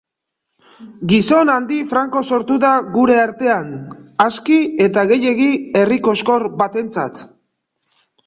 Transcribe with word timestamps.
Gizon 1.09 1.51
handi 1.55 1.75
franko 1.89 2.21
sortu 2.37 2.55
da 2.63 2.71
gure 2.95 3.17
artean, 3.25 3.69
aski 4.27 4.57
eta 4.87 5.05
gehiegi 5.13 5.49
herri 5.83 5.99
koxkor 6.09 6.47
batentzat. 6.63 7.23